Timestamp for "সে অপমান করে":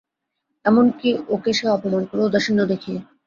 1.53-2.21